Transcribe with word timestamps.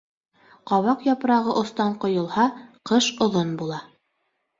Ҡабаҡ 0.69 1.03
япрағы 1.07 1.53
остан 1.61 1.93
ҡойолһа, 2.05 2.45
ҡыш 2.93 3.11
оҙон 3.27 3.53
була. 3.61 3.79